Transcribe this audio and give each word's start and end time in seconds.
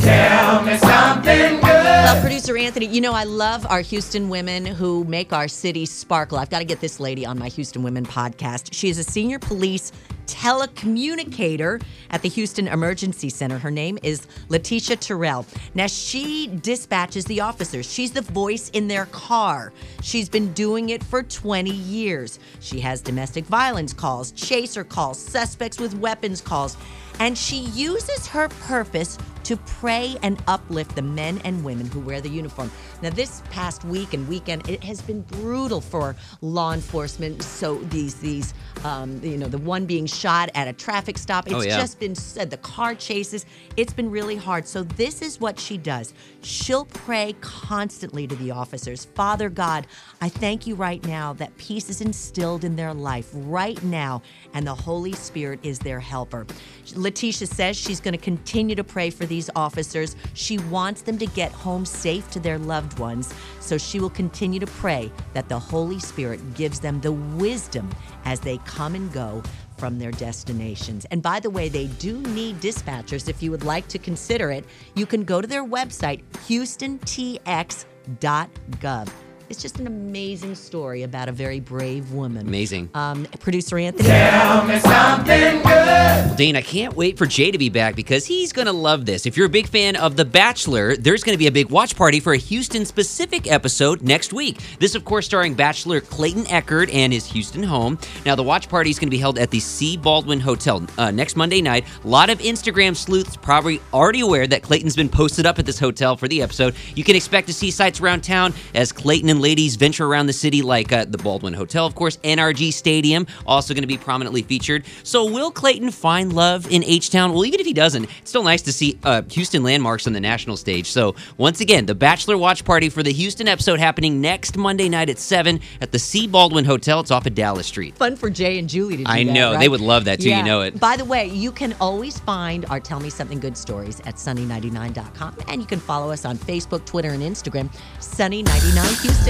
Tell 0.00 0.62
me 0.62 0.76
something 0.78 1.54
good. 1.56 1.62
Well, 1.62 2.20
producer 2.22 2.56
Anthony, 2.56 2.86
you 2.86 3.00
know 3.00 3.12
I 3.12 3.24
love 3.24 3.66
our 3.66 3.80
Houston 3.82 4.28
women 4.28 4.64
who 4.66 5.04
make 5.04 5.32
our 5.32 5.46
city 5.46 5.86
sparkle. 5.86 6.38
I've 6.38 6.50
got 6.50 6.60
to 6.60 6.64
get 6.64 6.80
this 6.80 6.98
lady 6.98 7.26
on 7.26 7.38
my 7.38 7.48
Houston 7.48 7.82
Women 7.82 8.04
podcast. 8.04 8.72
She 8.72 8.88
is 8.88 8.98
a 8.98 9.04
senior 9.04 9.38
police 9.38 9.92
telecommunicator 10.26 11.82
at 12.10 12.22
the 12.22 12.28
Houston 12.28 12.68
Emergency 12.68 13.28
Center. 13.28 13.58
Her 13.58 13.70
name 13.70 13.98
is 14.02 14.26
Letitia 14.48 14.96
Terrell. 14.96 15.44
Now, 15.74 15.86
she 15.86 16.46
dispatches 16.62 17.24
the 17.24 17.40
officers. 17.40 17.90
She's 17.90 18.12
the 18.12 18.22
voice 18.22 18.70
in 18.70 18.88
their 18.88 19.06
car. 19.06 19.72
She's 20.02 20.28
been 20.28 20.52
doing 20.52 20.90
it 20.90 21.02
for 21.02 21.22
20 21.22 21.70
years. 21.70 22.38
She 22.60 22.80
has 22.80 23.00
domestic 23.00 23.44
violence 23.44 23.92
calls, 23.92 24.30
chaser 24.32 24.84
calls, 24.84 25.18
suspects 25.18 25.78
with 25.78 25.94
weapons 25.98 26.40
calls, 26.40 26.76
and 27.18 27.36
she 27.36 27.58
uses 27.58 28.26
her 28.28 28.48
purpose 28.48 29.18
to 29.50 29.56
pray 29.56 30.16
and 30.22 30.40
uplift 30.46 30.94
the 30.94 31.02
men 31.02 31.40
and 31.44 31.64
women 31.64 31.84
who 31.86 31.98
wear 31.98 32.20
the 32.20 32.28
uniform. 32.28 32.70
Now, 33.02 33.10
this 33.10 33.42
past 33.50 33.84
week 33.84 34.14
and 34.14 34.28
weekend, 34.28 34.68
it 34.70 34.84
has 34.84 35.02
been 35.02 35.22
brutal 35.22 35.80
for 35.80 36.14
law 36.40 36.72
enforcement. 36.72 37.42
So 37.42 37.78
these 37.90 38.14
these 38.14 38.54
um, 38.84 39.20
you 39.24 39.36
know 39.36 39.48
the 39.48 39.58
one 39.58 39.86
being 39.86 40.06
shot 40.06 40.50
at 40.54 40.68
a 40.68 40.72
traffic 40.72 41.18
stop. 41.18 41.46
It's 41.46 41.54
Oh, 41.56 41.62
yeah. 41.62 41.78
just 41.80 41.98
been 41.98 42.14
said 42.14 42.50
the 42.50 42.58
car 42.58 42.94
chases. 42.94 43.44
It's 43.76 43.92
been 43.92 44.08
really 44.08 44.36
hard. 44.36 44.68
So 44.68 44.84
this 44.84 45.20
is 45.20 45.40
what 45.40 45.58
she 45.58 45.76
does. 45.76 46.14
She'll 46.42 46.84
pray 46.84 47.34
constantly 47.40 48.28
to 48.28 48.36
the 48.36 48.52
officers. 48.52 49.06
Father 49.16 49.50
God, 49.50 49.86
I 50.20 50.28
thank 50.28 50.66
you 50.66 50.76
right 50.76 51.04
now 51.06 51.32
that 51.34 51.56
peace 51.58 51.90
is 51.90 52.00
instilled 52.00 52.62
in 52.62 52.76
their 52.76 52.94
life 52.94 53.28
right 53.34 53.82
now, 53.82 54.22
and 54.54 54.64
the 54.64 54.74
Holy 54.76 55.12
Spirit 55.12 55.58
is 55.64 55.80
their 55.80 55.98
helper. 55.98 56.46
Letitia 56.94 57.46
says 57.46 57.76
she's 57.76 58.00
going 58.00 58.12
to 58.12 58.18
continue 58.22 58.74
to 58.76 58.84
pray 58.84 59.10
for 59.10 59.26
these 59.26 59.39
officers. 59.54 60.16
She 60.34 60.58
wants 60.58 61.02
them 61.02 61.16
to 61.18 61.26
get 61.26 61.52
home 61.52 61.86
safe 61.86 62.28
to 62.32 62.40
their 62.40 62.58
loved 62.58 62.98
ones. 62.98 63.32
So 63.60 63.78
she 63.78 64.00
will 64.00 64.10
continue 64.10 64.58
to 64.60 64.66
pray 64.66 65.10
that 65.32 65.48
the 65.48 65.58
Holy 65.58 66.00
Spirit 66.00 66.54
gives 66.54 66.80
them 66.80 67.00
the 67.00 67.12
wisdom 67.12 67.88
as 68.24 68.40
they 68.40 68.58
come 68.58 68.94
and 68.94 69.10
go 69.12 69.42
from 69.78 69.98
their 69.98 70.12
destinations. 70.12 71.06
And 71.06 71.22
by 71.22 71.40
the 71.40 71.48
way, 71.48 71.70
they 71.70 71.86
do 71.86 72.20
need 72.20 72.60
dispatchers. 72.60 73.26
If 73.28 73.42
you 73.42 73.50
would 73.50 73.64
like 73.64 73.88
to 73.88 73.98
consider 73.98 74.50
it, 74.50 74.66
you 74.94 75.06
can 75.06 75.24
go 75.24 75.40
to 75.40 75.46
their 75.46 75.64
website, 75.64 76.22
houstontx.gov. 76.46 79.08
It's 79.50 79.60
just 79.60 79.80
an 79.80 79.88
amazing 79.88 80.54
story 80.54 81.02
about 81.02 81.28
a 81.28 81.32
very 81.32 81.58
brave 81.58 82.12
woman. 82.12 82.46
Amazing. 82.46 82.88
Um, 82.94 83.26
Producer 83.40 83.78
Anthony. 83.78 84.08
Tell 84.08 84.64
me 84.64 84.78
something 84.78 85.56
good. 85.56 85.64
Well, 85.64 86.36
Dane, 86.36 86.54
I 86.54 86.62
can't 86.62 86.94
wait 86.94 87.18
for 87.18 87.26
Jay 87.26 87.50
to 87.50 87.58
be 87.58 87.68
back 87.68 87.96
because 87.96 88.24
he's 88.24 88.52
going 88.52 88.66
to 88.66 88.72
love 88.72 89.06
this. 89.06 89.26
If 89.26 89.36
you're 89.36 89.46
a 89.46 89.50
big 89.50 89.66
fan 89.66 89.96
of 89.96 90.14
The 90.14 90.24
Bachelor, 90.24 90.96
there's 90.96 91.24
going 91.24 91.34
to 91.34 91.38
be 91.38 91.48
a 91.48 91.52
big 91.52 91.68
watch 91.68 91.96
party 91.96 92.20
for 92.20 92.32
a 92.32 92.36
Houston 92.36 92.84
specific 92.84 93.50
episode 93.50 94.02
next 94.02 94.32
week. 94.32 94.60
This, 94.78 94.94
of 94.94 95.04
course, 95.04 95.26
starring 95.26 95.54
Bachelor 95.54 96.00
Clayton 96.00 96.44
Echard 96.44 96.88
and 96.94 97.12
his 97.12 97.26
Houston 97.26 97.64
home. 97.64 97.98
Now, 98.24 98.36
the 98.36 98.44
watch 98.44 98.68
party 98.68 98.90
is 98.90 99.00
going 99.00 99.08
to 99.08 99.10
be 99.10 99.18
held 99.18 99.36
at 99.36 99.50
the 99.50 99.58
C. 99.58 99.96
Baldwin 99.96 100.38
Hotel 100.38 100.86
uh, 100.96 101.10
next 101.10 101.34
Monday 101.34 101.60
night. 101.60 101.86
A 102.04 102.08
lot 102.08 102.30
of 102.30 102.38
Instagram 102.38 102.94
sleuths 102.94 103.36
probably 103.36 103.80
already 103.92 104.20
aware 104.20 104.46
that 104.46 104.62
Clayton's 104.62 104.94
been 104.94 105.08
posted 105.08 105.44
up 105.44 105.58
at 105.58 105.66
this 105.66 105.80
hotel 105.80 106.16
for 106.16 106.28
the 106.28 106.40
episode. 106.40 106.76
You 106.94 107.02
can 107.02 107.16
expect 107.16 107.48
to 107.48 107.52
see 107.52 107.72
sights 107.72 108.00
around 108.00 108.22
town 108.22 108.54
as 108.76 108.92
Clayton 108.92 109.28
and 109.28 109.39
ladies 109.40 109.76
venture 109.76 110.06
around 110.06 110.26
the 110.26 110.32
city, 110.32 110.62
like 110.62 110.92
uh, 110.92 111.04
the 111.04 111.18
Baldwin 111.18 111.54
Hotel, 111.54 111.86
of 111.86 111.94
course, 111.94 112.16
NRG 112.18 112.72
Stadium, 112.72 113.26
also 113.46 113.74
going 113.74 113.82
to 113.82 113.88
be 113.88 113.98
prominently 113.98 114.42
featured. 114.42 114.84
So, 115.02 115.24
will 115.24 115.50
Clayton 115.50 115.90
find 115.90 116.32
love 116.32 116.70
in 116.70 116.84
H 116.84 117.10
Town? 117.10 117.32
Well, 117.32 117.44
even 117.44 117.60
if 117.60 117.66
he 117.66 117.72
doesn't, 117.72 118.04
it's 118.04 118.30
still 118.30 118.42
nice 118.42 118.62
to 118.62 118.72
see 118.72 118.98
uh, 119.04 119.22
Houston 119.30 119.62
landmarks 119.62 120.06
on 120.06 120.12
the 120.12 120.20
national 120.20 120.56
stage. 120.56 120.86
So, 120.90 121.14
once 121.36 121.60
again, 121.60 121.86
the 121.86 121.94
Bachelor 121.94 122.36
Watch 122.36 122.64
Party 122.64 122.88
for 122.88 123.02
the 123.02 123.12
Houston 123.12 123.48
episode 123.48 123.80
happening 123.80 124.20
next 124.20 124.56
Monday 124.56 124.88
night 124.88 125.08
at 125.08 125.18
7 125.18 125.60
at 125.80 125.92
the 125.92 125.98
C. 125.98 126.26
Baldwin 126.26 126.64
Hotel. 126.64 127.00
It's 127.00 127.10
off 127.10 127.26
of 127.26 127.34
Dallas 127.34 127.66
Street. 127.66 127.96
Fun 127.96 128.16
for 128.16 128.30
Jay 128.30 128.58
and 128.58 128.68
Julie 128.68 128.98
to 128.98 128.98
do 128.98 129.04
that. 129.04 129.10
I 129.10 129.24
that, 129.24 129.32
know. 129.32 129.58
They 129.58 129.68
would 129.68 129.80
love 129.80 130.04
that 130.04 130.20
too, 130.20 130.30
you 130.30 130.42
know 130.42 130.62
it. 130.62 130.78
By 130.78 130.96
the 130.96 131.04
way, 131.04 131.26
you 131.26 131.52
can 131.52 131.74
always 131.80 132.18
find 132.20 132.64
our 132.66 132.80
Tell 132.80 133.00
Me 133.00 133.10
Something 133.10 133.40
Good 133.40 133.56
stories 133.56 134.00
at 134.00 134.16
sunny99.com. 134.16 135.36
And 135.48 135.60
you 135.60 135.66
can 135.66 135.80
follow 135.80 136.10
us 136.10 136.24
on 136.24 136.36
Facebook, 136.36 136.84
Twitter, 136.84 137.10
and 137.10 137.22
Instagram, 137.22 137.70
Sunny99 137.98 139.02
Houston. 139.02 139.29